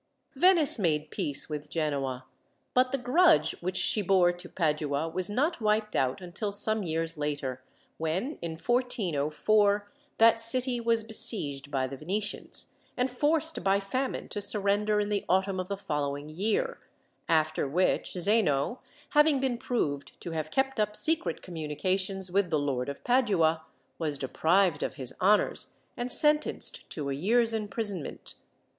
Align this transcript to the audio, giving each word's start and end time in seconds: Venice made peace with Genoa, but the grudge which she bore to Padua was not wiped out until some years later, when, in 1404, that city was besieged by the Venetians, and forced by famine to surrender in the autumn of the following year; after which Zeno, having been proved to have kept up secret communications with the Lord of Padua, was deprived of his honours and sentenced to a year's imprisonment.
Venice 0.33 0.79
made 0.79 1.11
peace 1.11 1.47
with 1.47 1.69
Genoa, 1.69 2.25
but 2.73 2.91
the 2.91 2.97
grudge 2.97 3.51
which 3.61 3.77
she 3.77 4.01
bore 4.01 4.31
to 4.33 4.49
Padua 4.49 5.07
was 5.07 5.29
not 5.29 5.61
wiped 5.61 5.95
out 5.95 6.21
until 6.21 6.51
some 6.51 6.81
years 6.81 7.19
later, 7.19 7.61
when, 7.99 8.39
in 8.41 8.53
1404, 8.53 9.91
that 10.17 10.41
city 10.41 10.79
was 10.79 11.03
besieged 11.03 11.69
by 11.69 11.85
the 11.85 11.97
Venetians, 11.97 12.71
and 12.97 13.11
forced 13.11 13.63
by 13.63 13.79
famine 13.79 14.27
to 14.29 14.41
surrender 14.41 14.99
in 14.99 15.09
the 15.09 15.23
autumn 15.29 15.59
of 15.59 15.67
the 15.67 15.77
following 15.77 16.29
year; 16.29 16.79
after 17.29 17.67
which 17.69 18.13
Zeno, 18.13 18.79
having 19.09 19.39
been 19.39 19.59
proved 19.59 20.19
to 20.21 20.31
have 20.31 20.49
kept 20.49 20.79
up 20.79 20.95
secret 20.95 21.43
communications 21.43 22.31
with 22.31 22.49
the 22.49 22.57
Lord 22.57 22.89
of 22.89 23.03
Padua, 23.03 23.67
was 23.99 24.17
deprived 24.17 24.81
of 24.81 24.95
his 24.95 25.13
honours 25.21 25.73
and 25.95 26.11
sentenced 26.11 26.89
to 26.89 27.11
a 27.11 27.13
year's 27.13 27.53
imprisonment. 27.53 28.33